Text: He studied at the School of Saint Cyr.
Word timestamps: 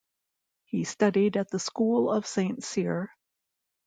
He 0.65 0.83
studied 0.83 1.37
at 1.37 1.51
the 1.51 1.59
School 1.59 2.11
of 2.11 2.25
Saint 2.25 2.63
Cyr. 2.63 3.11